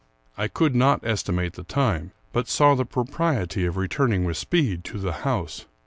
I 0.35 0.47
could 0.47 0.73
not 0.73 1.03
estimate 1.05 1.53
the 1.53 1.63
time, 1.63 2.09
but 2.33 2.47
saw 2.49 2.73
the 2.73 2.85
propriety 2.85 3.65
of 3.67 3.77
returning 3.77 4.23
with 4.25 4.35
speed 4.37 4.83
to 4.85 4.97
the 4.97 5.11
house. 5.29 5.65